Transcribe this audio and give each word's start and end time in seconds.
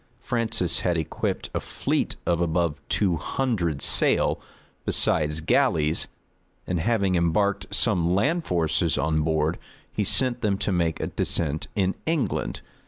Francis 0.19 0.79
had 0.79 0.97
equipped 0.97 1.51
a 1.53 1.59
fleet 1.59 2.15
of 2.25 2.41
above 2.41 2.81
two 2.89 3.17
hundred 3.17 3.83
sail, 3.83 4.41
besides 4.83 5.41
galleys; 5.41 6.07
and 6.65 6.79
having 6.79 7.13
embarked 7.13 7.67
some 7.71 8.15
land 8.15 8.43
forces 8.43 8.97
on 8.97 9.21
board, 9.21 9.59
he 9.93 10.03
sent 10.03 10.41
them 10.41 10.57
to 10.57 10.71
make 10.71 10.99
a 10.99 11.05
descent 11.05 11.67
in 11.75 11.93
England. 12.07 12.63